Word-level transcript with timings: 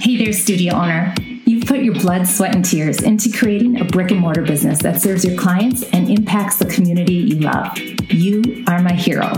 Hey 0.00 0.16
there, 0.16 0.32
studio 0.32 0.74
owner. 0.74 1.14
You've 1.44 1.66
put 1.66 1.80
your 1.80 1.94
blood, 1.94 2.26
sweat, 2.26 2.54
and 2.54 2.64
tears 2.64 3.02
into 3.02 3.30
creating 3.30 3.80
a 3.80 3.84
brick 3.84 4.10
and 4.10 4.20
mortar 4.20 4.42
business 4.42 4.78
that 4.82 5.02
serves 5.02 5.24
your 5.24 5.36
clients 5.36 5.82
and 5.90 6.08
impacts 6.08 6.58
the 6.58 6.66
community 6.66 7.14
you 7.14 7.36
love. 7.40 7.76
You 8.10 8.64
are 8.68 8.80
my 8.80 8.92
hero. 8.92 9.32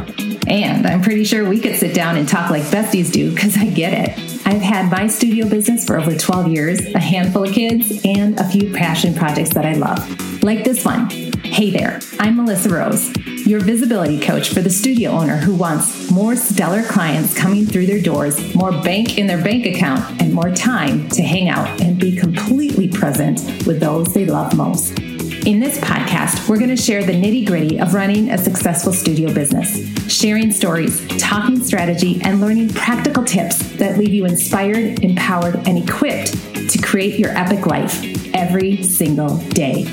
And 0.46 0.86
I'm 0.86 1.00
pretty 1.00 1.24
sure 1.24 1.48
we 1.48 1.60
could 1.60 1.76
sit 1.76 1.94
down 1.94 2.16
and 2.16 2.28
talk 2.28 2.50
like 2.50 2.62
besties 2.64 3.10
do 3.10 3.32
because 3.32 3.56
I 3.56 3.66
get 3.66 4.10
it. 4.10 4.33
I've 4.46 4.62
had 4.62 4.90
my 4.90 5.06
studio 5.06 5.48
business 5.48 5.84
for 5.84 5.98
over 5.98 6.16
12 6.16 6.48
years, 6.48 6.80
a 6.94 7.00
handful 7.00 7.44
of 7.44 7.54
kids, 7.54 8.04
and 8.04 8.38
a 8.38 8.48
few 8.48 8.72
passion 8.72 9.14
projects 9.14 9.54
that 9.54 9.64
I 9.64 9.74
love, 9.74 10.42
like 10.42 10.64
this 10.64 10.84
one. 10.84 11.08
Hey 11.44 11.70
there, 11.70 12.00
I'm 12.18 12.36
Melissa 12.36 12.70
Rose 12.70 13.12
your 13.46 13.60
visibility 13.60 14.18
coach 14.18 14.48
for 14.48 14.62
the 14.62 14.70
studio 14.70 15.10
owner 15.10 15.36
who 15.36 15.54
wants 15.54 16.10
more 16.10 16.34
stellar 16.34 16.82
clients 16.82 17.36
coming 17.36 17.66
through 17.66 17.86
their 17.86 18.00
doors, 18.00 18.54
more 18.54 18.72
bank 18.72 19.18
in 19.18 19.26
their 19.26 19.42
bank 19.42 19.66
account, 19.66 20.20
and 20.20 20.32
more 20.32 20.50
time 20.50 21.08
to 21.10 21.22
hang 21.22 21.50
out 21.50 21.80
and 21.80 21.98
be 21.98 22.16
completely 22.16 22.88
present 22.88 23.66
with 23.66 23.80
those 23.80 24.12
they 24.14 24.24
love 24.24 24.56
most. 24.56 24.98
In 25.46 25.60
this 25.60 25.76
podcast, 25.76 26.48
we're 26.48 26.56
going 26.56 26.74
to 26.74 26.76
share 26.76 27.04
the 27.04 27.12
nitty 27.12 27.46
gritty 27.46 27.78
of 27.78 27.92
running 27.92 28.30
a 28.30 28.38
successful 28.38 28.94
studio 28.94 29.30
business, 29.30 29.76
sharing 30.10 30.50
stories, 30.50 31.06
talking 31.18 31.62
strategy, 31.62 32.18
and 32.22 32.40
learning 32.40 32.70
practical 32.70 33.22
tips 33.22 33.58
that 33.76 33.98
leave 33.98 34.14
you 34.14 34.24
inspired, 34.24 35.04
empowered, 35.04 35.56
and 35.68 35.76
equipped 35.76 36.32
to 36.70 36.78
create 36.80 37.18
your 37.18 37.28
epic 37.36 37.66
life 37.66 38.02
every 38.34 38.82
single 38.82 39.36
day. 39.50 39.84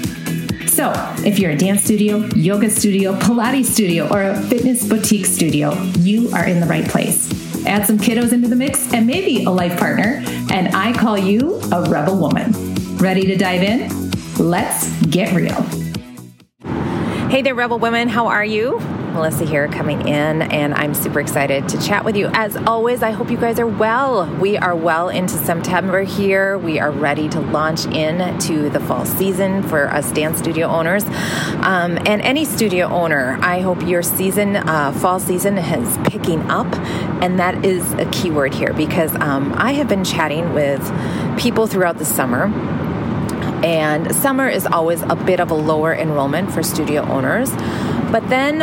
So, 0.68 0.94
if 1.26 1.38
you're 1.38 1.52
a 1.52 1.58
dance 1.58 1.84
studio, 1.84 2.20
yoga 2.34 2.70
studio, 2.70 3.14
Pilates 3.20 3.66
studio, 3.66 4.08
or 4.08 4.22
a 4.22 4.42
fitness 4.44 4.88
boutique 4.88 5.26
studio, 5.26 5.74
you 6.00 6.32
are 6.32 6.48
in 6.48 6.62
the 6.62 6.66
right 6.66 6.88
place. 6.88 7.30
Add 7.66 7.86
some 7.86 7.98
kiddos 7.98 8.32
into 8.32 8.48
the 8.48 8.56
mix 8.56 8.94
and 8.94 9.06
maybe 9.06 9.44
a 9.44 9.50
life 9.50 9.78
partner, 9.78 10.24
and 10.50 10.74
I 10.74 10.94
call 10.94 11.18
you 11.18 11.60
a 11.74 11.90
rebel 11.90 12.18
woman. 12.18 12.54
Ready 12.96 13.26
to 13.26 13.36
dive 13.36 13.64
in? 13.64 14.01
Let's 14.42 14.90
get 15.06 15.36
real. 15.36 15.62
Hey 17.30 17.44
there, 17.44 17.54
rebel 17.54 17.78
women. 17.78 18.10
How 18.10 18.26
are 18.26 18.44
you? 18.44 18.80
Melissa 19.14 19.46
here 19.46 19.68
coming 19.68 20.08
in, 20.08 20.42
and 20.42 20.74
I'm 20.74 20.96
super 20.96 21.20
excited 21.20 21.70
to 21.70 21.80
chat 21.80 22.04
with 22.04 22.16
you. 22.16 22.28
As 22.34 22.56
always, 22.56 23.04
I 23.04 23.12
hope 23.12 23.30
you 23.30 23.38
guys 23.38 23.60
are 23.60 23.68
well. 23.68 24.26
We 24.38 24.58
are 24.58 24.76
well 24.76 25.10
into 25.10 25.36
September 25.36 26.02
here. 26.02 26.58
We 26.58 26.80
are 26.80 26.90
ready 26.90 27.30
to 27.30 27.40
launch 27.40 27.86
into 27.86 28.72
the 28.72 28.80
fall 28.80 29.06
season 29.06 29.62
for 29.62 29.92
us 29.92 30.12
dance 30.12 30.40
studio 30.40 30.66
owners. 30.66 31.04
Um, 31.04 32.00
and 32.08 32.20
any 32.22 32.44
studio 32.44 32.88
owner, 32.88 33.38
I 33.44 33.60
hope 33.60 33.84
your 33.84 34.02
season, 34.02 34.56
uh, 34.56 34.92
fall 34.94 35.20
season, 35.20 35.60
is 35.60 35.98
picking 36.10 36.42
up. 36.50 36.66
And 37.22 37.38
that 37.38 37.64
is 37.64 37.94
a 37.94 38.06
key 38.06 38.32
word 38.32 38.56
here 38.56 38.74
because 38.74 39.14
um, 39.18 39.54
I 39.56 39.74
have 39.74 39.88
been 39.88 40.04
chatting 40.04 40.56
with 40.56 40.82
people 41.38 41.68
throughout 41.68 42.00
the 42.00 42.06
summer 42.06 42.48
and 43.64 44.14
summer 44.16 44.48
is 44.48 44.66
always 44.66 45.02
a 45.04 45.16
bit 45.16 45.40
of 45.40 45.52
a 45.52 45.54
lower 45.54 45.94
enrollment 45.94 46.52
for 46.52 46.64
studio 46.64 47.04
owners. 47.04 47.52
But 48.12 48.28
then 48.30 48.60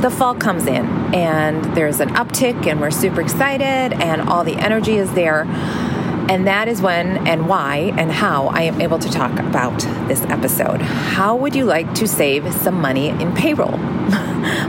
the 0.00 0.10
fall 0.10 0.34
comes 0.34 0.66
in 0.66 0.86
and 1.14 1.64
there's 1.76 2.00
an 2.00 2.10
uptick 2.10 2.66
and 2.66 2.80
we're 2.80 2.90
super 2.90 3.20
excited 3.20 4.00
and 4.00 4.22
all 4.22 4.44
the 4.44 4.56
energy 4.56 4.96
is 4.96 5.12
there. 5.14 5.44
And 6.30 6.46
that 6.46 6.68
is 6.68 6.82
when 6.82 7.26
and 7.26 7.48
why 7.48 7.92
and 7.96 8.12
how 8.12 8.48
I 8.48 8.62
am 8.62 8.80
able 8.80 8.98
to 8.98 9.10
talk 9.10 9.38
about 9.38 9.80
this 10.08 10.20
episode. 10.22 10.82
How 10.82 11.34
would 11.36 11.54
you 11.54 11.64
like 11.64 11.94
to 11.94 12.06
save 12.06 12.52
some 12.52 12.80
money 12.80 13.08
in 13.08 13.34
payroll? 13.34 13.78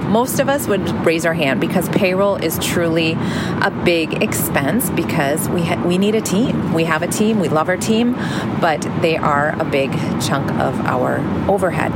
Most 0.09 0.39
of 0.39 0.49
us 0.49 0.67
would 0.67 0.87
raise 1.05 1.25
our 1.25 1.33
hand 1.33 1.61
because 1.61 1.87
payroll 1.89 2.35
is 2.35 2.57
truly 2.59 3.13
a 3.13 3.71
big 3.85 4.23
expense 4.23 4.89
because 4.89 5.47
we 5.49 5.63
ha- 5.63 5.81
we 5.85 5.97
need 5.97 6.15
a 6.15 6.21
team. 6.21 6.73
We 6.73 6.85
have 6.85 7.01
a 7.01 7.07
team, 7.07 7.39
we 7.39 7.49
love 7.49 7.69
our 7.69 7.77
team, 7.77 8.13
but 8.59 8.81
they 9.01 9.17
are 9.17 9.59
a 9.59 9.65
big 9.65 9.91
chunk 10.21 10.51
of 10.53 10.79
our 10.81 11.19
overhead. 11.49 11.91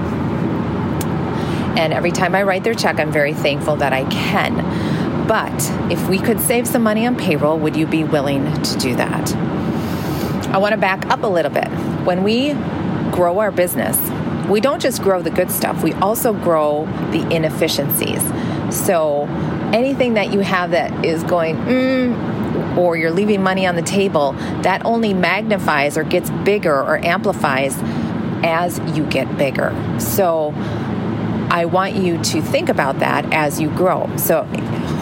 And 1.78 1.92
every 1.92 2.12
time 2.12 2.36
I 2.36 2.44
write 2.44 2.64
their 2.64 2.76
check, 2.76 3.00
I'm 3.00 3.12
very 3.12 3.34
thankful 3.34 3.78
that 3.78 3.94
I 3.94 4.04
can. 4.06 5.28
But 5.28 5.92
if 5.92 6.08
we 6.08 6.20
could 6.20 6.40
save 6.40 6.68
some 6.68 6.84
money 6.84 7.08
on 7.08 7.16
payroll, 7.16 7.58
would 7.58 7.76
you 7.76 7.88
be 7.88 8.04
willing 8.04 8.46
to 8.62 8.78
do 8.78 8.96
that? 8.96 9.36
I 10.54 10.58
want 10.58 10.74
to 10.74 10.78
back 10.78 11.08
up 11.08 11.24
a 11.24 11.28
little 11.28 11.52
bit. 11.52 11.68
When 12.06 12.24
we 12.24 12.54
grow 13.12 13.40
our 13.40 13.52
business, 13.52 13.98
we 14.50 14.62
don't 14.62 14.82
just 14.82 15.02
grow 15.02 15.22
the 15.22 15.30
good 15.30 15.52
stuff, 15.52 15.84
we 15.84 15.94
also 15.94 16.34
grow 16.34 16.86
the 17.12 17.28
inefficiencies. 17.34 18.22
So 18.74 19.26
anything 19.74 20.16
that 20.16 20.34
you 20.34 20.40
have 20.40 20.72
that 20.72 21.06
is 21.06 21.24
going, 21.24 21.56
mm, 21.58 22.78
or 22.78 22.98
you're 22.98 23.12
leaving 23.12 23.42
money 23.42 23.66
on 23.66 23.76
the 23.76 23.82
table, 23.82 24.34
that 24.62 24.86
only 24.86 25.14
magnifies 25.14 25.98
or 25.98 26.04
gets 26.04 26.30
bigger 26.44 26.76
or 26.76 26.98
amplifies 26.98 27.76
as 28.44 28.80
you 28.98 29.06
get 29.06 29.38
bigger. 29.38 29.74
So 30.00 30.54
I 31.54 31.66
want 31.66 31.96
you 31.96 32.22
to 32.22 32.42
think 32.42 32.68
about 32.68 32.98
that 33.00 33.32
as 33.32 33.62
you 33.62 33.70
grow. 33.70 34.10
So, 34.18 34.44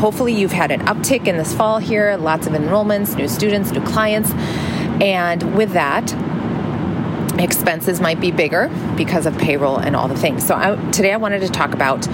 hopefully, 0.01 0.33
you've 0.33 0.51
had 0.51 0.69
an 0.69 0.81
uptick 0.81 1.25
in 1.25 1.37
this 1.37 1.53
fall 1.53 1.77
here, 1.77 2.17
lots 2.17 2.45
of 2.45 2.51
enrollments, 2.51 3.15
new 3.15 3.29
students, 3.29 3.71
new 3.71 3.81
clients. 3.85 4.31
And 5.01 5.55
with 5.55 5.71
that, 5.71 6.13
expenses 7.41 8.01
might 8.01 8.19
be 8.19 8.31
bigger 8.31 8.69
because 8.95 9.25
of 9.25 9.37
payroll 9.37 9.77
and 9.77 9.95
all 9.95 10.07
the 10.07 10.17
things. 10.17 10.45
So, 10.45 10.55
I, 10.55 10.75
today 10.91 11.13
I 11.13 11.17
wanted 11.17 11.41
to 11.41 11.49
talk 11.49 11.73
about 11.73 12.07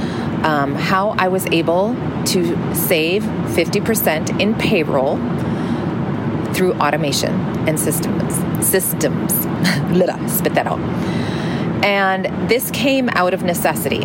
um, 0.44 0.76
how 0.76 1.10
I 1.18 1.28
was 1.28 1.46
able 1.48 1.96
to 2.26 2.76
save 2.76 3.24
50% 3.24 4.40
in 4.40 4.56
payroll 4.56 5.18
through 6.54 6.74
automation 6.74 7.34
and 7.68 7.80
systems. 7.80 8.34
Systems. 8.66 9.34
Spit 10.38 10.54
that 10.56 10.66
out. 10.68 10.80
And 11.84 12.50
this 12.50 12.72
came 12.72 13.10
out 13.10 13.34
of 13.34 13.44
necessity 13.44 14.02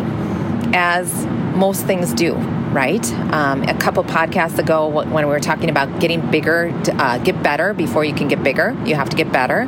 as 0.73 1.25
most 1.55 1.85
things 1.85 2.13
do, 2.13 2.33
right? 2.33 3.11
Um, 3.31 3.63
a 3.63 3.73
couple 3.75 4.03
podcasts 4.03 4.57
ago, 4.57 4.87
when 4.87 5.13
we 5.13 5.25
were 5.25 5.39
talking 5.39 5.69
about 5.69 5.99
getting 5.99 6.29
bigger, 6.31 6.71
uh, 6.93 7.17
get 7.19 7.41
better 7.43 7.73
before 7.73 8.05
you 8.05 8.13
can 8.13 8.27
get 8.27 8.43
bigger, 8.43 8.77
you 8.85 8.95
have 8.95 9.09
to 9.09 9.15
get 9.15 9.31
better. 9.31 9.67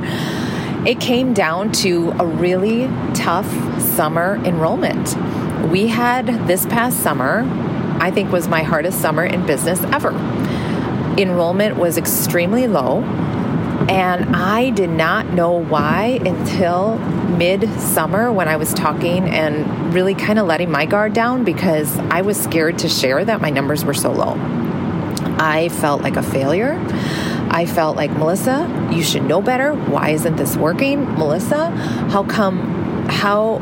It 0.86 1.00
came 1.00 1.34
down 1.34 1.72
to 1.84 2.12
a 2.20 2.26
really 2.26 2.88
tough 3.16 3.50
summer 3.82 4.36
enrollment. 4.46 5.16
We 5.72 5.88
had 5.88 6.28
this 6.48 6.68
past 6.68 7.00
summer, 7.02 7.42
I 8.00 8.12
think 8.12 8.32
was 8.32 8.48
my 8.48 8.62
hardest 8.62 9.02
summer 9.02 9.26
in 9.26 9.48
business 9.48 9.82
ever. 9.86 10.12
Enrollment 11.18 11.78
was 11.78 11.98
extremely 11.98 12.68
low, 12.68 13.02
and 13.90 14.36
I 14.36 14.70
did 14.70 14.92
not 14.92 15.34
know 15.34 15.54
why 15.54 16.20
until 16.24 17.00
mid-summer 17.00 18.32
when 18.32 18.48
I 18.48 18.58
was 18.58 18.72
talking 18.72 19.28
and 19.28 19.92
really 19.92 20.14
kind 20.14 20.38
of 20.38 20.46
letting 20.46 20.70
my 20.70 20.86
guard 20.86 21.14
down 21.14 21.44
because 21.44 21.98
I 21.98 22.22
was 22.22 22.40
scared 22.40 22.78
to 22.80 22.90
share 22.90 23.26
that 23.26 23.42
my 23.42 23.50
numbers 23.50 23.84
were 23.84 23.96
so 23.96 24.12
low. 24.12 24.36
I 25.38 25.70
felt 25.70 26.02
like 26.02 26.16
a 26.16 26.24
failure. 26.24 26.80
I 27.56 27.66
felt 27.66 27.96
like, 27.96 28.12
Melissa, 28.12 28.90
you 28.92 29.02
should 29.02 29.24
know 29.24 29.42
better. 29.42 29.74
Why 29.74 30.10
isn't 30.10 30.36
this 30.36 30.58
working? 30.58 31.06
Melissa, 31.14 31.70
how 32.10 32.26
come 32.26 33.08
how 33.08 33.60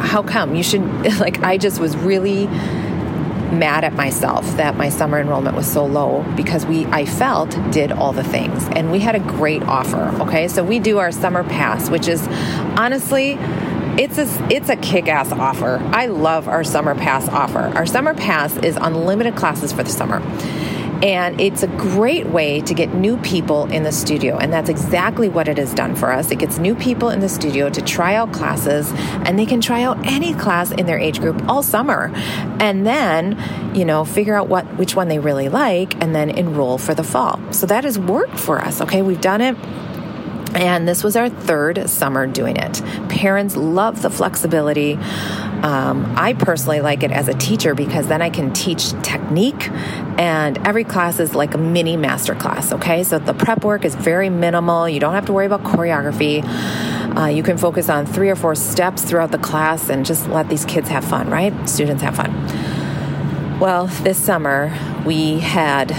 how 0.00 0.22
come? 0.22 0.54
You 0.54 0.62
should 0.62 0.80
like 1.20 1.42
I 1.42 1.58
just 1.58 1.78
was 1.78 1.94
really 1.94 2.46
mad 2.46 3.84
at 3.84 3.92
myself 3.92 4.46
that 4.56 4.78
my 4.78 4.88
summer 4.88 5.20
enrollment 5.20 5.54
was 5.54 5.70
so 5.70 5.84
low 5.84 6.24
because 6.36 6.64
we 6.64 6.86
I 6.86 7.04
felt 7.04 7.50
did 7.70 7.92
all 7.92 8.14
the 8.14 8.24
things. 8.24 8.66
And 8.68 8.90
we 8.90 9.00
had 9.00 9.14
a 9.14 9.20
great 9.20 9.62
offer 9.64 10.22
okay? 10.22 10.48
So 10.48 10.64
we 10.64 10.78
do 10.78 10.96
our 10.96 11.12
summer 11.12 11.44
pass 11.44 11.90
which 11.90 12.08
is 12.08 12.26
honestly 12.78 13.32
it's 13.98 14.16
a 14.16 14.26
it's 14.50 14.70
a 14.70 14.76
kick-ass 14.76 15.32
offer. 15.32 15.82
I 15.92 16.06
love 16.06 16.48
our 16.48 16.64
summer 16.64 16.94
pass 16.94 17.28
offer. 17.28 17.70
Our 17.76 17.84
summer 17.84 18.14
pass 18.14 18.56
is 18.56 18.78
unlimited 18.80 19.36
classes 19.36 19.70
for 19.70 19.82
the 19.82 19.90
summer 19.90 20.20
and 21.04 21.38
it's 21.38 21.62
a 21.62 21.66
great 21.66 22.26
way 22.28 22.62
to 22.62 22.72
get 22.72 22.94
new 22.94 23.18
people 23.18 23.66
in 23.70 23.82
the 23.82 23.92
studio. 23.92 24.38
And 24.38 24.50
that's 24.50 24.70
exactly 24.70 25.28
what 25.28 25.48
it 25.48 25.58
has 25.58 25.74
done 25.74 25.94
for 25.94 26.10
us. 26.10 26.30
It 26.30 26.38
gets 26.38 26.56
new 26.56 26.74
people 26.74 27.10
in 27.10 27.20
the 27.20 27.28
studio 27.28 27.68
to 27.68 27.82
try 27.82 28.14
out 28.14 28.32
classes, 28.32 28.90
and 28.96 29.38
they 29.38 29.44
can 29.44 29.60
try 29.60 29.82
out 29.82 29.98
any 30.06 30.32
class 30.32 30.70
in 30.70 30.86
their 30.86 30.98
age 30.98 31.20
group 31.20 31.46
all 31.46 31.62
summer. 31.62 32.10
And 32.58 32.86
then, 32.86 33.38
you 33.74 33.84
know, 33.84 34.06
figure 34.06 34.34
out 34.34 34.48
what 34.48 34.64
which 34.78 34.96
one 34.96 35.08
they 35.08 35.18
really 35.18 35.50
like 35.50 36.02
and 36.02 36.14
then 36.14 36.30
enroll 36.30 36.78
for 36.78 36.94
the 36.94 37.04
fall. 37.04 37.38
So 37.52 37.66
that 37.66 37.84
has 37.84 37.98
worked 37.98 38.40
for 38.40 38.58
us. 38.58 38.80
Okay, 38.80 39.02
we've 39.02 39.20
done 39.20 39.42
it 39.42 39.56
and 40.54 40.86
this 40.86 41.02
was 41.02 41.16
our 41.16 41.28
third 41.28 41.88
summer 41.88 42.26
doing 42.26 42.56
it. 42.56 42.82
Parents 43.08 43.56
love 43.56 44.02
the 44.02 44.10
flexibility. 44.10 44.94
Um, 44.94 46.14
I 46.16 46.34
personally 46.38 46.80
like 46.80 47.02
it 47.02 47.10
as 47.10 47.28
a 47.28 47.34
teacher 47.34 47.74
because 47.74 48.08
then 48.08 48.22
I 48.22 48.30
can 48.30 48.52
teach 48.52 48.90
technique, 49.02 49.70
and 50.18 50.58
every 50.66 50.84
class 50.84 51.18
is 51.20 51.34
like 51.34 51.54
a 51.54 51.58
mini 51.58 51.96
master 51.96 52.34
class. 52.34 52.72
Okay, 52.72 53.02
so 53.02 53.18
the 53.18 53.34
prep 53.34 53.64
work 53.64 53.84
is 53.84 53.94
very 53.94 54.30
minimal. 54.30 54.88
You 54.88 55.00
don't 55.00 55.14
have 55.14 55.26
to 55.26 55.32
worry 55.32 55.46
about 55.46 55.62
choreography. 55.62 56.44
Uh, 57.16 57.26
you 57.26 57.42
can 57.42 57.56
focus 57.56 57.88
on 57.88 58.06
three 58.06 58.28
or 58.28 58.36
four 58.36 58.54
steps 58.54 59.02
throughout 59.02 59.30
the 59.30 59.38
class 59.38 59.88
and 59.88 60.04
just 60.04 60.28
let 60.28 60.48
these 60.48 60.64
kids 60.64 60.88
have 60.88 61.04
fun, 61.04 61.30
right? 61.30 61.68
Students 61.68 62.02
have 62.02 62.16
fun. 62.16 62.32
Well, 63.60 63.86
this 63.86 64.18
summer 64.18 64.76
we 65.06 65.38
had 65.38 65.92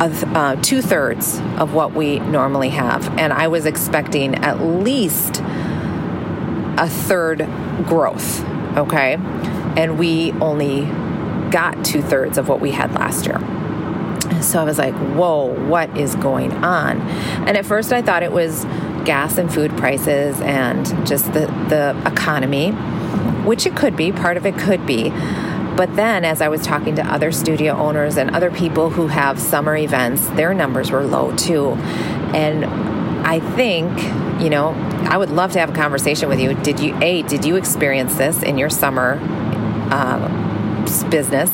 uh, 0.00 0.56
two 0.62 0.82
thirds 0.82 1.38
of 1.56 1.74
what 1.74 1.92
we 1.92 2.18
normally 2.18 2.70
have. 2.70 3.06
And 3.18 3.32
I 3.32 3.48
was 3.48 3.66
expecting 3.66 4.34
at 4.36 4.60
least 4.60 5.40
a 6.78 6.88
third 6.88 7.38
growth, 7.86 8.44
okay? 8.76 9.14
And 9.76 9.98
we 9.98 10.32
only 10.32 10.84
got 11.50 11.84
two 11.84 12.02
thirds 12.02 12.38
of 12.38 12.48
what 12.48 12.60
we 12.60 12.70
had 12.72 12.92
last 12.92 13.26
year. 13.26 13.38
So 14.42 14.60
I 14.60 14.64
was 14.64 14.78
like, 14.78 14.94
whoa, 15.14 15.54
what 15.68 15.96
is 15.96 16.14
going 16.16 16.52
on? 16.52 17.00
And 17.00 17.56
at 17.56 17.64
first 17.64 17.92
I 17.92 18.02
thought 18.02 18.22
it 18.22 18.32
was 18.32 18.64
gas 19.04 19.38
and 19.38 19.52
food 19.52 19.76
prices 19.76 20.40
and 20.40 20.84
just 21.06 21.32
the, 21.32 21.46
the 21.68 21.96
economy, 22.06 22.72
which 23.44 23.66
it 23.66 23.76
could 23.76 23.96
be, 23.96 24.12
part 24.12 24.36
of 24.36 24.44
it 24.44 24.58
could 24.58 24.84
be. 24.84 25.12
But 25.76 25.94
then, 25.94 26.24
as 26.24 26.40
I 26.40 26.48
was 26.48 26.62
talking 26.62 26.96
to 26.96 27.06
other 27.06 27.30
studio 27.30 27.74
owners 27.74 28.16
and 28.16 28.34
other 28.34 28.50
people 28.50 28.88
who 28.90 29.08
have 29.08 29.38
summer 29.38 29.76
events, 29.76 30.26
their 30.30 30.54
numbers 30.54 30.90
were 30.90 31.04
low 31.04 31.36
too. 31.36 31.72
And 32.34 32.64
I 33.26 33.40
think, 33.40 33.92
you 34.42 34.48
know, 34.48 34.70
I 35.08 35.16
would 35.16 35.30
love 35.30 35.52
to 35.52 35.58
have 35.58 35.70
a 35.70 35.74
conversation 35.74 36.28
with 36.28 36.40
you. 36.40 36.54
Did 36.54 36.80
you, 36.80 36.96
A, 37.02 37.22
did 37.22 37.44
you 37.44 37.56
experience 37.56 38.14
this 38.16 38.42
in 38.42 38.56
your 38.56 38.70
summer 38.70 39.20
uh, 39.90 40.28
business? 41.10 41.50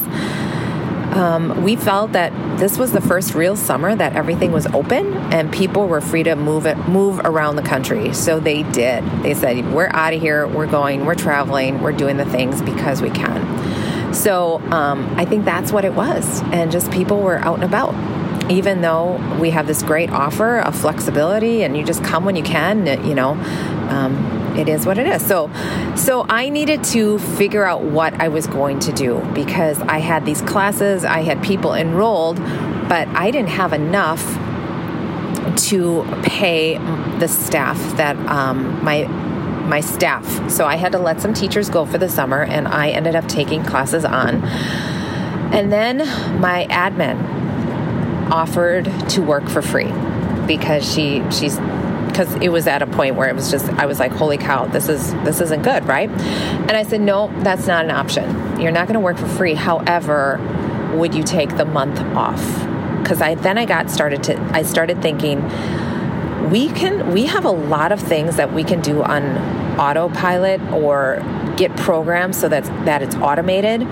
Um, 1.17 1.63
we 1.63 1.77
felt 1.77 2.13
that 2.13 2.33
this 2.59 2.79
was 2.79 2.93
the 2.93 3.01
first 3.01 3.35
real 3.35 3.57
summer 3.57 3.95
that 3.95 4.15
everything 4.15 4.53
was 4.53 4.67
open 4.69 5.15
and 5.33 5.53
people 5.53 5.87
were 5.89 6.01
free 6.01 6.23
to 6.23 6.37
move 6.37 6.65
it, 6.65 6.77
move 6.89 7.21
around 7.25 7.57
the 7.57 7.63
country. 7.63 8.15
So 8.15 8.41
they 8.41 8.63
did. 8.63 9.05
They 9.23 9.35
said, 9.35 9.75
"We're 9.75 9.91
out 9.91 10.15
of 10.15 10.21
here. 10.21 10.47
We're 10.47 10.67
going. 10.67 11.05
We're 11.05 11.15
traveling. 11.15 11.83
We're 11.83 11.93
doing 11.93 12.17
the 12.17 12.25
things 12.25 12.63
because 12.63 13.03
we 13.03 13.11
can." 13.11 13.62
So 14.13 14.61
um, 14.71 15.15
I 15.17 15.25
think 15.25 15.45
that's 15.45 15.73
what 15.73 15.85
it 15.85 15.95
was. 15.95 16.43
And 16.53 16.71
just 16.71 16.91
people 16.91 17.21
were 17.21 17.39
out 17.39 17.55
and 17.55 17.65
about. 17.65 17.95
Even 18.51 18.83
though 18.83 19.17
we 19.41 19.51
have 19.51 19.67
this 19.67 19.83
great 19.83 20.11
offer 20.11 20.59
of 20.59 20.75
flexibility 20.75 21.63
and 21.63 21.77
you 21.77 21.85
just 21.85 22.03
come 22.05 22.25
when 22.25 22.37
you 22.37 22.43
can, 22.43 22.87
you 23.07 23.15
know, 23.15 23.31
um, 23.89 24.43
it 24.57 24.69
is 24.69 24.85
what 24.85 24.99
it 24.99 25.07
is. 25.07 25.25
So, 25.25 25.51
so 25.97 26.27
I 26.29 26.49
needed 26.49 26.85
to 26.85 27.19
figure 27.19 27.65
out 27.65 27.83
what 27.83 28.15
I 28.15 28.29
was 28.29 28.47
going 28.47 28.81
to 28.81 28.93
do 28.93 29.21
because 29.33 29.81
I 29.83 29.99
had 29.99 30.27
these 30.27 30.43
classes, 30.43 31.05
I 31.05 31.21
had 31.21 31.43
people 31.43 31.73
enrolled, 31.75 32.37
but 32.89 33.09
I 33.09 33.31
didn't 33.31 33.51
have 33.51 33.73
enough 33.73 34.23
to 35.69 36.05
pay 36.23 36.79
the 37.19 37.29
staff 37.29 37.79
that 37.97 38.17
um, 38.29 38.85
my 38.85 39.05
my 39.69 39.81
staff. 39.81 40.51
So 40.51 40.65
I 40.67 40.77
had 40.77 40.93
to 40.93 40.99
let 40.99 41.21
some 41.21 41.35
teachers 41.35 41.69
go 41.69 41.87
for 41.87 41.99
the 41.99 42.09
summer, 42.09 42.43
and 42.43 42.69
I 42.69 42.91
ended 42.91 43.17
up 43.17 43.29
taking 43.29 43.65
classes 43.65 44.05
on. 44.05 44.43
And 45.53 45.73
then 45.73 45.99
my 46.41 46.67
admin 46.71 47.19
offered 48.31 48.85
to 49.11 49.23
work 49.23 49.49
for 49.49 49.61
free 49.61 49.93
because 50.47 50.91
she 50.91 51.23
she's 51.31 51.59
because 52.07 52.35
it 52.37 52.51
was 52.51 52.67
at 52.67 52.83
a 52.83 52.87
point 52.87 53.17
where 53.17 53.29
it 53.29 53.35
was 53.35 53.51
just 53.51 53.69
I 53.71 53.87
was 53.87 53.99
like, 53.99 54.13
holy 54.13 54.39
cow, 54.39 54.67
this 54.67 54.89
is 54.89 55.13
this 55.25 55.41
isn't 55.41 55.63
good, 55.63 55.85
right? 55.87 56.11
And 56.11 56.73
I 56.73 56.83
said, 56.83 57.01
no, 57.01 57.29
that's 57.43 57.67
not 57.67 57.85
an 57.85 57.91
option. 57.91 58.61
You're 58.61 58.73
not 58.73 58.87
going 58.87 58.95
to 58.95 59.01
work 59.01 59.19
for 59.19 59.27
free. 59.27 59.55
However, 59.55 60.39
would 60.95 61.15
you 61.15 61.23
take 61.23 61.57
the 61.57 61.65
month 61.65 62.01
off? 62.17 62.43
Because 63.03 63.21
I 63.21 63.35
then 63.35 63.59
I 63.59 63.65
got 63.65 63.91
started 63.91 64.23
to 64.25 64.39
I 64.53 64.63
started 64.63 65.03
thinking 65.03 65.41
we 66.51 66.69
can 66.69 67.13
we 67.13 67.27
have 67.27 67.45
a 67.45 67.51
lot 67.51 67.93
of 67.93 68.01
things 68.01 68.37
that 68.37 68.53
we 68.53 68.65
can 68.65 68.81
do 68.81 69.03
on 69.03 69.23
autopilot 69.79 70.61
or 70.73 71.23
get 71.57 71.75
programs 71.77 72.39
so 72.39 72.49
that 72.49 72.65
that 72.85 73.03
it's 73.03 73.15
automated. 73.17 73.83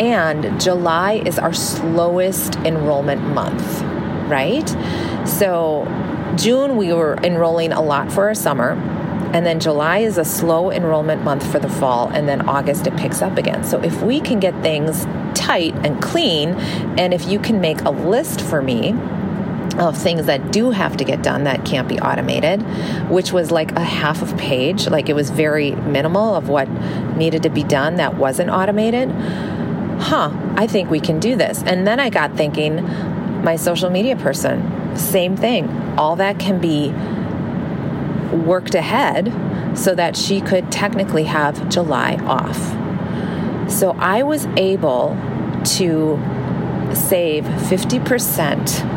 And 0.00 0.60
July 0.60 1.22
is 1.24 1.38
our 1.38 1.52
slowest 1.52 2.56
enrollment 2.56 3.22
month 3.22 3.82
right? 4.28 4.68
So 5.26 5.84
June 6.36 6.76
we 6.76 6.92
were 6.92 7.16
enrolling 7.22 7.72
a 7.72 7.82
lot 7.82 8.12
for 8.12 8.24
our 8.24 8.34
summer. 8.34 8.72
And 9.32 9.44
then 9.44 9.60
July 9.60 9.98
is 9.98 10.18
a 10.18 10.24
slow 10.24 10.70
enrollment 10.70 11.22
month 11.22 11.50
for 11.50 11.58
the 11.58 11.68
fall. 11.68 12.08
And 12.08 12.28
then 12.28 12.48
August 12.48 12.86
it 12.86 12.96
picks 12.96 13.22
up 13.22 13.38
again. 13.38 13.64
So 13.64 13.80
if 13.82 14.02
we 14.02 14.20
can 14.20 14.40
get 14.40 14.60
things 14.62 15.04
tight 15.34 15.74
and 15.84 16.00
clean 16.00 16.50
and 16.98 17.12
if 17.12 17.26
you 17.26 17.38
can 17.38 17.60
make 17.60 17.80
a 17.82 17.90
list 17.90 18.40
for 18.40 18.62
me 18.62 18.92
of 19.78 19.96
things 19.96 20.26
that 20.26 20.52
do 20.52 20.70
have 20.70 20.96
to 20.96 21.04
get 21.04 21.22
done 21.22 21.44
that 21.44 21.64
can't 21.64 21.88
be 21.88 21.98
automated, 22.00 22.62
which 23.10 23.32
was 23.32 23.50
like 23.50 23.72
a 23.72 23.84
half 23.84 24.22
of 24.22 24.36
page. 24.38 24.88
Like 24.88 25.08
it 25.08 25.14
was 25.14 25.30
very 25.30 25.72
minimal 25.72 26.34
of 26.34 26.48
what 26.48 26.68
needed 27.16 27.42
to 27.42 27.50
be 27.50 27.62
done 27.62 27.96
that 27.96 28.14
wasn't 28.14 28.50
automated. 28.50 29.10
Huh, 30.00 30.30
I 30.56 30.66
think 30.66 30.90
we 30.90 31.00
can 31.00 31.20
do 31.20 31.36
this. 31.36 31.62
And 31.62 31.86
then 31.86 32.00
I 32.00 32.10
got 32.10 32.36
thinking, 32.36 32.82
my 33.42 33.56
social 33.56 33.90
media 33.90 34.16
person, 34.16 34.96
same 34.96 35.36
thing. 35.36 35.68
All 35.98 36.16
that 36.16 36.38
can 36.38 36.60
be 36.60 36.92
worked 38.34 38.74
ahead 38.74 39.32
so 39.76 39.94
that 39.94 40.16
she 40.16 40.40
could 40.40 40.72
technically 40.72 41.24
have 41.24 41.68
July 41.68 42.16
off. 42.24 42.58
So 43.70 43.92
I 43.98 44.22
was 44.22 44.46
able 44.56 45.16
to 45.76 46.18
save 46.94 47.44
50% 47.44 48.95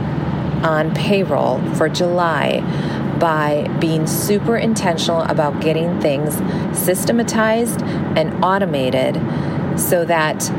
on 0.63 0.93
payroll 0.93 1.59
for 1.75 1.89
July 1.89 2.61
by 3.19 3.67
being 3.79 4.07
super 4.07 4.57
intentional 4.57 5.21
about 5.23 5.59
getting 5.61 5.99
things 5.99 6.35
systematized 6.77 7.81
and 7.81 8.43
automated 8.43 9.15
so 9.79 10.05
that 10.05 10.49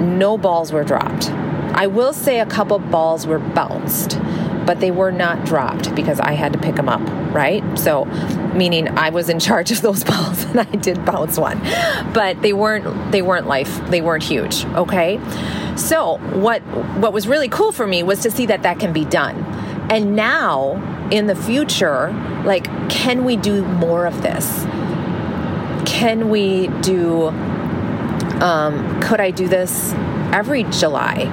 no 0.00 0.36
balls 0.36 0.72
were 0.72 0.84
dropped. 0.84 1.30
I 1.74 1.86
will 1.86 2.12
say 2.12 2.40
a 2.40 2.46
couple 2.46 2.78
balls 2.78 3.26
were 3.26 3.38
bounced, 3.38 4.18
but 4.66 4.80
they 4.80 4.90
were 4.90 5.12
not 5.12 5.44
dropped 5.44 5.94
because 5.94 6.20
I 6.20 6.32
had 6.32 6.52
to 6.52 6.58
pick 6.58 6.76
them 6.76 6.88
up, 6.88 7.00
right? 7.34 7.62
So, 7.78 8.04
meaning 8.54 8.88
I 8.98 9.10
was 9.10 9.28
in 9.28 9.40
charge 9.40 9.70
of 9.70 9.82
those 9.82 10.04
balls 10.12 10.44
and 10.44 10.60
I 10.60 10.64
did 10.64 11.04
bounce 11.04 11.38
one. 11.38 11.58
But 12.12 12.42
they 12.42 12.52
weren't 12.52 13.12
they 13.12 13.22
weren't 13.22 13.46
life, 13.46 13.80
they 13.88 14.00
weren't 14.00 14.22
huge, 14.22 14.64
okay? 14.66 15.20
So, 15.76 16.18
what 16.38 16.60
what 16.98 17.12
was 17.12 17.26
really 17.26 17.48
cool 17.48 17.72
for 17.72 17.86
me 17.86 18.02
was 18.02 18.20
to 18.20 18.30
see 18.30 18.46
that 18.46 18.62
that 18.62 18.78
can 18.78 18.92
be 18.92 19.04
done. 19.04 19.36
And 19.90 20.16
now 20.16 21.08
in 21.10 21.26
the 21.26 21.34
future, 21.34 22.12
like 22.44 22.64
can 22.88 23.24
we 23.24 23.36
do 23.36 23.64
more 23.64 24.06
of 24.06 24.22
this? 24.22 24.64
Can 25.84 26.30
we 26.30 26.68
do 26.80 27.28
um, 28.42 29.00
could 29.00 29.20
I 29.20 29.30
do 29.30 29.46
this 29.46 29.92
every 30.32 30.64
July 30.64 31.28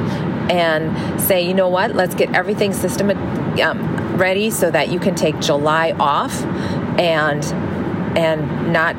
and 0.50 1.22
say, 1.22 1.46
you 1.46 1.54
know 1.54 1.70
what, 1.70 1.96
let's 1.96 2.16
get 2.16 2.34
everything 2.36 2.74
system 2.74 3.10
um, 3.12 4.18
ready 4.18 4.50
so 4.50 4.70
that 4.72 4.90
you 4.90 5.00
can 5.00 5.16
take 5.16 5.40
July 5.40 5.92
off 6.00 6.44
and 7.00 7.44
and 8.18 8.74
not 8.74 8.96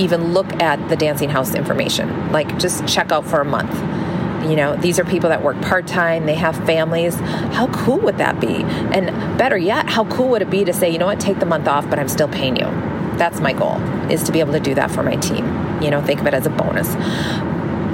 even 0.00 0.32
look 0.32 0.46
at 0.62 0.88
the 0.88 0.96
dancing 0.96 1.28
house 1.28 1.54
information. 1.54 2.30
Like 2.30 2.58
just 2.58 2.86
check 2.86 3.10
out 3.10 3.26
for 3.26 3.40
a 3.40 3.44
month 3.44 3.74
you 4.48 4.56
know, 4.56 4.76
these 4.76 4.98
are 4.98 5.04
people 5.04 5.30
that 5.30 5.42
work 5.42 5.60
part 5.62 5.86
time, 5.86 6.26
they 6.26 6.34
have 6.34 6.56
families. 6.64 7.16
How 7.16 7.66
cool 7.68 7.98
would 8.00 8.18
that 8.18 8.40
be? 8.40 8.62
And 8.94 9.06
better 9.38 9.58
yet, 9.58 9.88
how 9.88 10.04
cool 10.06 10.28
would 10.28 10.42
it 10.42 10.50
be 10.50 10.64
to 10.64 10.72
say, 10.72 10.90
you 10.90 10.98
know 10.98 11.06
what, 11.06 11.20
take 11.20 11.38
the 11.38 11.46
month 11.46 11.66
off, 11.66 11.88
but 11.90 11.98
I'm 11.98 12.08
still 12.08 12.28
paying 12.28 12.56
you? 12.56 12.66
That's 13.18 13.40
my 13.40 13.52
goal, 13.52 13.76
is 14.10 14.22
to 14.24 14.32
be 14.32 14.40
able 14.40 14.52
to 14.52 14.60
do 14.60 14.74
that 14.74 14.90
for 14.90 15.02
my 15.02 15.16
team. 15.16 15.44
You 15.82 15.90
know, 15.90 16.00
think 16.02 16.20
of 16.20 16.26
it 16.26 16.34
as 16.34 16.46
a 16.46 16.50
bonus. 16.50 16.88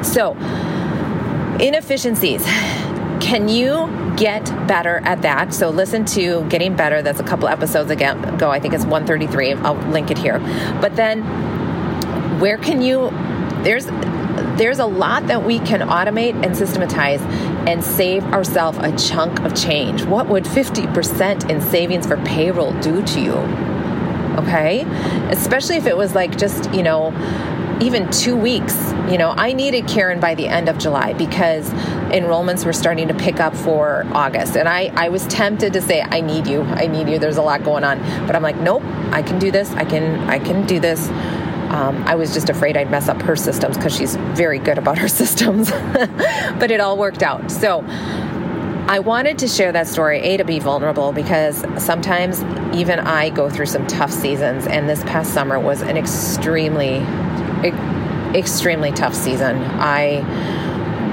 So, 0.06 0.34
inefficiencies. 1.60 2.44
Can 3.20 3.48
you 3.48 3.88
get 4.16 4.44
better 4.66 4.98
at 5.04 5.22
that? 5.22 5.54
So 5.54 5.70
listen 5.70 6.04
to 6.06 6.44
Getting 6.48 6.76
Better. 6.76 7.00
That's 7.00 7.20
a 7.20 7.24
couple 7.24 7.48
episodes 7.48 7.90
ago. 7.90 8.50
I 8.50 8.60
think 8.60 8.74
it's 8.74 8.84
133. 8.84 9.54
I'll 9.54 9.74
link 9.90 10.10
it 10.10 10.18
here. 10.18 10.38
But 10.80 10.96
then 10.96 11.22
where 12.38 12.58
can 12.58 12.82
you 12.82 13.10
there's 13.62 13.86
there's 14.56 14.78
a 14.78 14.86
lot 14.86 15.26
that 15.28 15.44
we 15.44 15.58
can 15.60 15.80
automate 15.80 16.34
and 16.44 16.56
systematize 16.56 17.20
and 17.66 17.82
save 17.82 18.24
ourselves 18.24 18.78
a 18.80 18.96
chunk 18.96 19.40
of 19.40 19.54
change. 19.54 20.04
What 20.04 20.28
would 20.28 20.44
50% 20.44 21.50
in 21.50 21.60
savings 21.60 22.06
for 22.06 22.16
payroll 22.18 22.72
do 22.80 23.02
to 23.02 23.20
you? 23.20 23.34
Okay? 24.38 24.82
Especially 25.30 25.76
if 25.76 25.86
it 25.86 25.96
was 25.96 26.14
like 26.14 26.36
just, 26.36 26.72
you 26.74 26.82
know, 26.82 27.10
even 27.80 28.10
two 28.10 28.36
weeks. 28.36 28.74
You 29.10 29.18
know, 29.18 29.34
I 29.36 29.52
needed 29.52 29.86
Karen 29.86 30.20
by 30.20 30.34
the 30.34 30.48
end 30.48 30.68
of 30.68 30.78
July 30.78 31.12
because 31.12 31.68
enrollments 32.10 32.64
were 32.64 32.72
starting 32.72 33.08
to 33.08 33.14
pick 33.14 33.40
up 33.40 33.54
for 33.54 34.06
August. 34.12 34.56
And 34.56 34.68
I, 34.68 34.92
I 34.94 35.08
was 35.08 35.26
tempted 35.26 35.72
to 35.72 35.80
say, 35.80 36.02
I 36.02 36.20
need 36.20 36.46
you. 36.46 36.62
I 36.62 36.86
need 36.86 37.08
you. 37.08 37.18
There's 37.18 37.36
a 37.36 37.42
lot 37.42 37.64
going 37.64 37.84
on. 37.84 37.98
But 38.26 38.36
I'm 38.36 38.42
like, 38.42 38.56
nope, 38.56 38.82
I 39.10 39.22
can 39.22 39.38
do 39.38 39.50
this. 39.50 39.70
I 39.72 39.84
can 39.84 40.28
I 40.28 40.38
can 40.38 40.66
do 40.66 40.80
this. 40.80 41.08
Um, 41.08 42.04
I 42.06 42.14
was 42.14 42.32
just 42.32 42.50
afraid 42.50 42.76
I'd 42.76 42.90
mess 42.90 43.08
up 43.08 43.20
her 43.22 43.34
systems 43.34 43.76
because 43.76 43.96
she's 43.96 44.14
very 44.16 44.58
good 44.58 44.78
about 44.78 44.98
her 44.98 45.08
systems. 45.22 45.70
but 46.58 46.70
it 46.70 46.80
all 46.80 46.96
worked 46.96 47.22
out. 47.22 47.50
So 47.50 47.84
I 48.86 48.98
wanted 48.98 49.38
to 49.38 49.48
share 49.48 49.72
that 49.72 49.86
story, 49.86 50.20
A, 50.20 50.36
to 50.36 50.44
be 50.44 50.58
vulnerable 50.58 51.10
because 51.10 51.64
sometimes 51.82 52.42
even 52.74 53.00
I 53.00 53.30
go 53.30 53.48
through 53.48 53.64
some 53.66 53.86
tough 53.86 54.12
seasons. 54.12 54.66
And 54.66 54.86
this 54.86 55.02
past 55.04 55.32
summer 55.32 55.58
was 55.58 55.80
an 55.80 55.96
extremely, 55.96 56.98
extremely 58.34 58.92
tough 58.92 59.14
season. 59.14 59.56
I 59.56 60.22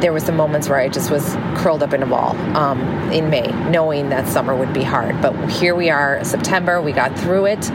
there 0.02 0.12
was 0.12 0.24
some 0.24 0.36
moments 0.36 0.68
where 0.68 0.80
I 0.80 0.90
just 0.90 1.12
was 1.12 1.36
curled 1.56 1.84
up 1.84 1.94
in 1.94 2.02
a 2.02 2.08
ball 2.08 2.36
um, 2.58 2.82
in 3.12 3.30
May, 3.30 3.48
knowing 3.70 4.10
that 4.10 4.28
summer 4.28 4.56
would 4.56 4.74
be 4.74 4.82
hard. 4.82 5.22
But 5.22 5.36
here 5.52 5.76
we 5.76 5.92
are, 5.92 6.24
September. 6.24 6.82
We 6.82 6.92
got 6.92 7.18
through 7.20 7.46
it. 7.46 7.70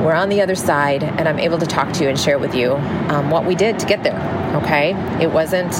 We're 0.00 0.14
on 0.14 0.28
the 0.28 0.42
other 0.42 0.54
side, 0.54 1.02
and 1.02 1.28
I'm 1.28 1.40
able 1.40 1.58
to 1.58 1.66
talk 1.66 1.92
to 1.94 2.04
you 2.04 2.08
and 2.08 2.18
share 2.18 2.38
with 2.38 2.54
you 2.54 2.74
um, 2.74 3.30
what 3.30 3.44
we 3.44 3.56
did 3.56 3.80
to 3.80 3.86
get 3.86 4.04
there. 4.04 4.16
Okay, 4.62 4.92
it 5.20 5.32
wasn't 5.32 5.72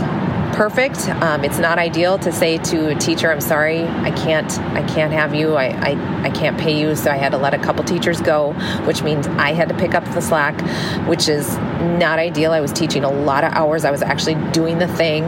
perfect. 0.57 1.07
Um, 1.09 1.45
it's 1.45 1.59
not 1.59 1.79
ideal 1.79 2.19
to 2.21 2.33
say 2.33 2.57
to 2.57 2.89
a 2.89 2.95
teacher, 2.95 3.31
"I'm 3.31 3.43
sorry, 3.43 3.85
I 3.85 4.11
can't, 4.11 4.51
I 4.71 4.83
can't 4.89 5.13
have 5.13 5.35
you. 5.35 5.55
I, 5.55 5.67
I, 5.67 6.23
I 6.23 6.31
can't 6.31 6.59
pay 6.59 6.81
you." 6.81 6.97
So 6.97 7.11
I 7.11 7.17
had 7.17 7.33
to 7.33 7.39
let 7.39 7.53
a 7.53 7.59
couple 7.59 7.85
teachers 7.85 8.21
go, 8.23 8.55
which 8.87 9.03
means 9.03 9.27
I 9.27 9.53
had 9.53 9.69
to 9.69 9.75
pick 9.75 9.95
up 9.95 10.05
the 10.07 10.21
slack, 10.23 10.59
which 11.07 11.29
is 11.29 11.57
not 11.99 12.19
ideal. 12.19 12.53
I 12.53 12.61
was 12.61 12.73
teaching 12.73 13.05
a 13.05 13.11
lot 13.11 13.45
of 13.45 13.53
hours. 13.53 13.85
I 13.85 13.91
was 13.91 14.01
actually 14.01 14.37
doing 14.53 14.79
the 14.79 14.89
thing, 14.89 15.25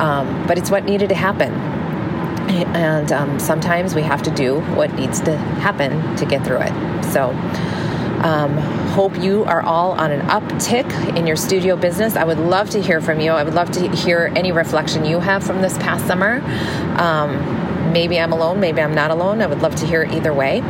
um, 0.00 0.46
but 0.48 0.58
it's 0.58 0.70
what 0.70 0.84
needed 0.84 1.08
to 1.10 1.14
happen. 1.14 1.52
And 2.74 3.12
um, 3.12 3.38
sometimes 3.38 3.94
we 3.94 4.02
have 4.02 4.22
to 4.24 4.30
do 4.30 4.60
what 4.74 4.92
needs 4.94 5.20
to 5.20 5.36
happen 5.36 6.16
to 6.16 6.26
get 6.26 6.44
through 6.44 6.62
it. 6.62 7.04
So. 7.04 7.32
Um, 8.22 8.56
hope 8.88 9.16
you 9.18 9.44
are 9.44 9.62
all 9.62 9.92
on 9.92 10.10
an 10.10 10.26
uptick 10.28 11.16
in 11.16 11.26
your 11.26 11.36
studio 11.36 11.76
business. 11.76 12.16
I 12.16 12.24
would 12.24 12.38
love 12.38 12.70
to 12.70 12.82
hear 12.82 13.00
from 13.00 13.20
you. 13.20 13.30
I 13.30 13.42
would 13.44 13.54
love 13.54 13.70
to 13.72 13.88
hear 13.90 14.32
any 14.34 14.52
reflection 14.52 15.04
you 15.04 15.20
have 15.20 15.44
from 15.44 15.62
this 15.62 15.78
past 15.78 16.06
summer. 16.06 16.40
Um, 17.00 17.92
maybe 17.92 18.18
I'm 18.18 18.32
alone, 18.32 18.60
maybe 18.60 18.80
I'm 18.80 18.94
not 18.94 19.10
alone. 19.10 19.40
I 19.40 19.46
would 19.46 19.62
love 19.62 19.76
to 19.76 19.86
hear 19.86 20.02
either 20.04 20.32
way. 20.32 20.62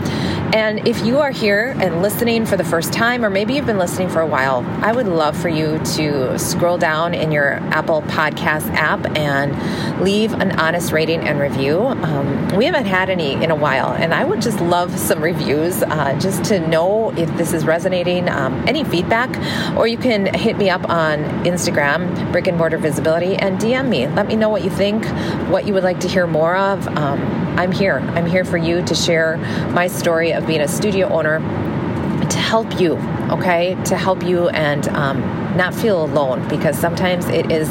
And 0.53 0.89
if 0.89 1.05
you 1.05 1.19
are 1.19 1.31
here 1.31 1.77
and 1.79 2.01
listening 2.01 2.47
for 2.47 2.57
the 2.57 2.65
first 2.65 2.91
time, 2.91 3.23
or 3.23 3.29
maybe 3.29 3.53
you've 3.53 3.67
been 3.67 3.79
listening 3.79 4.09
for 4.09 4.21
a 4.21 4.27
while, 4.27 4.65
I 4.83 4.93
would 4.93 5.07
love 5.07 5.37
for 5.37 5.51
you 5.51 5.79
to 5.97 6.39
scroll 6.39 6.79
down 6.79 7.13
in 7.13 7.31
your 7.31 7.55
Apple 7.75 8.01
Podcast 8.03 8.73
app 8.73 9.05
and 9.17 10.03
leave 10.03 10.33
an 10.33 10.53
honest 10.53 10.91
rating 10.91 11.21
and 11.21 11.39
review. 11.39 11.79
Um, 11.79 12.57
we 12.57 12.65
haven't 12.65 12.87
had 12.87 13.11
any 13.11 13.35
in 13.35 13.51
a 13.51 13.55
while, 13.55 13.93
and 13.93 14.15
I 14.15 14.25
would 14.25 14.41
just 14.41 14.59
love 14.61 14.99
some 14.99 15.23
reviews 15.23 15.83
uh, 15.83 16.19
just 16.19 16.45
to 16.45 16.67
know 16.67 17.11
if 17.11 17.29
this 17.37 17.53
is 17.53 17.67
resonating, 17.67 18.29
um, 18.31 18.55
any 18.67 18.85
feedback, 18.85 19.29
or 19.77 19.87
you 19.87 19.99
can 19.99 20.33
hit 20.35 20.57
me 20.57 20.71
up 20.71 20.89
on 20.89 21.19
Instagram, 21.45 22.33
Brick 22.33 22.47
and 22.47 22.57
Mortar 22.57 22.79
Visibility, 22.79 23.37
and 23.37 23.59
DM 23.59 23.89
me. 23.91 24.07
Let 24.09 24.27
me 24.27 24.35
know 24.35 24.49
what 24.49 24.65
you 24.65 24.71
think, 24.71 25.05
what 25.51 25.67
you 25.67 25.75
would 25.75 25.85
like 25.85 26.01
to 26.01 26.09
hear 26.09 26.27
more 26.27 26.57
of. 26.57 26.89
Um, 26.89 27.48
I'm 27.59 27.73
here. 27.73 27.99
I'm 27.99 28.25
here 28.25 28.45
for 28.45 28.57
you 28.57 28.85
to 28.85 28.95
share 28.95 29.37
my 29.73 29.89
story 29.89 30.31
of 30.31 30.47
being 30.47 30.61
a 30.61 30.69
studio 30.69 31.09
owner 31.09 31.41
to 31.41 32.39
help 32.39 32.79
you, 32.79 32.93
okay? 33.33 33.77
To 33.87 33.97
help 33.97 34.23
you 34.23 34.49
and 34.51 34.87
um, 34.91 35.21
not 35.57 35.75
feel 35.75 36.05
alone 36.05 36.47
because 36.47 36.79
sometimes 36.79 37.27
it 37.27 37.51
is 37.51 37.69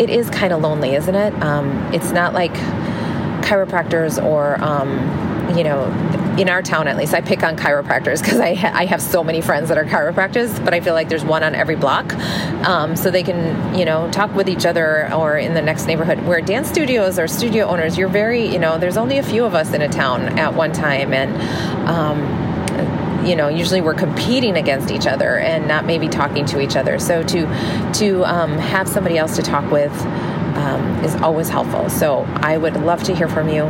it 0.00 0.10
is 0.10 0.28
kind 0.30 0.52
of 0.52 0.62
lonely, 0.62 0.96
isn't 0.96 1.14
it? 1.14 1.32
Um, 1.40 1.70
it's 1.94 2.10
not 2.10 2.34
like 2.34 2.54
chiropractors 3.44 4.20
or 4.20 4.60
um, 4.60 4.98
you 5.56 5.64
know 5.64 5.84
in 6.38 6.48
our 6.48 6.62
town 6.62 6.88
at 6.88 6.96
least 6.96 7.14
i 7.14 7.20
pick 7.20 7.42
on 7.42 7.56
chiropractors 7.56 8.20
because 8.20 8.40
I, 8.40 8.54
ha- 8.54 8.72
I 8.74 8.86
have 8.86 9.00
so 9.00 9.22
many 9.22 9.40
friends 9.40 9.68
that 9.68 9.78
are 9.78 9.84
chiropractors 9.84 10.64
but 10.64 10.74
i 10.74 10.80
feel 10.80 10.94
like 10.94 11.08
there's 11.08 11.24
one 11.24 11.42
on 11.42 11.54
every 11.54 11.76
block. 11.76 12.12
Um, 12.64 12.96
so 12.96 13.10
they 13.10 13.22
can 13.22 13.76
you 13.78 13.84
know 13.84 14.10
talk 14.10 14.34
with 14.34 14.48
each 14.48 14.64
other 14.66 15.12
or 15.12 15.36
in 15.36 15.54
the 15.54 15.62
next 15.62 15.86
neighborhood 15.86 16.24
where 16.26 16.40
dance 16.40 16.68
studios 16.68 17.18
or 17.18 17.28
studio 17.28 17.66
owners 17.66 17.96
you're 17.98 18.08
very 18.08 18.46
you 18.46 18.58
know 18.58 18.78
there's 18.78 18.96
only 18.96 19.18
a 19.18 19.22
few 19.22 19.44
of 19.44 19.54
us 19.54 19.72
in 19.72 19.82
a 19.82 19.88
town 19.88 20.38
at 20.38 20.54
one 20.54 20.72
time 20.72 21.12
and 21.12 21.30
um, 21.88 23.26
you 23.26 23.36
know 23.36 23.48
usually 23.48 23.80
we're 23.80 23.94
competing 23.94 24.56
against 24.56 24.90
each 24.90 25.06
other 25.06 25.38
and 25.38 25.68
not 25.68 25.84
maybe 25.84 26.08
talking 26.08 26.44
to 26.46 26.60
each 26.60 26.76
other. 26.76 26.98
So 26.98 27.22
to 27.22 27.92
to 27.94 28.24
um, 28.24 28.52
have 28.58 28.88
somebody 28.88 29.18
else 29.18 29.36
to 29.36 29.42
talk 29.42 29.70
with 29.70 29.92
um, 30.56 31.04
is 31.04 31.14
always 31.16 31.48
helpful. 31.48 31.88
So 31.90 32.24
i 32.36 32.56
would 32.56 32.76
love 32.76 33.02
to 33.04 33.14
hear 33.14 33.28
from 33.28 33.48
you 33.48 33.64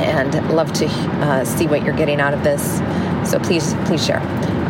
and 0.00 0.34
love 0.54 0.72
to 0.74 0.86
uh, 0.86 1.44
see 1.44 1.66
what 1.66 1.84
you're 1.84 1.96
getting 1.96 2.20
out 2.20 2.34
of 2.34 2.44
this. 2.44 2.78
So 3.30 3.38
please, 3.38 3.74
please 3.84 4.04
share. 4.04 4.20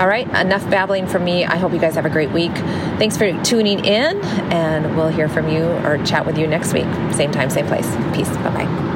All 0.00 0.08
right, 0.08 0.28
enough 0.28 0.68
babbling 0.70 1.06
from 1.06 1.24
me. 1.24 1.44
I 1.44 1.56
hope 1.56 1.72
you 1.72 1.78
guys 1.78 1.94
have 1.94 2.06
a 2.06 2.10
great 2.10 2.30
week. 2.30 2.52
Thanks 2.98 3.16
for 3.16 3.30
tuning 3.42 3.84
in, 3.84 4.20
and 4.52 4.96
we'll 4.96 5.08
hear 5.08 5.28
from 5.28 5.48
you 5.48 5.64
or 5.84 6.02
chat 6.04 6.26
with 6.26 6.38
you 6.38 6.46
next 6.46 6.72
week. 6.72 6.86
Same 7.12 7.32
time, 7.32 7.50
same 7.50 7.66
place. 7.66 7.88
Peace. 8.14 8.28
Bye 8.38 8.64
bye. 8.64 8.87